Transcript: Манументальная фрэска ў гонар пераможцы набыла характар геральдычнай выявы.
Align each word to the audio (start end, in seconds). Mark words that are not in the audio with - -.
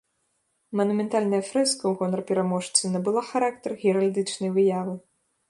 Манументальная 0.79 1.41
фрэска 1.49 1.83
ў 1.89 1.93
гонар 1.99 2.21
пераможцы 2.31 2.81
набыла 2.95 3.21
характар 3.29 3.71
геральдычнай 3.85 4.51
выявы. 4.59 4.99